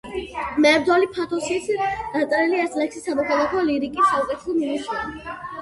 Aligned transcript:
მებრძოლი 0.63 1.09
პათოსით 1.17 1.67
დაწერილი 2.15 2.63
ეს 2.63 2.79
ლექსი 2.81 3.05
სამოქალაქო 3.05 3.63
ლირიკის 3.71 4.11
საუკეთესო 4.15 4.57
ნიმუშია. 4.59 5.39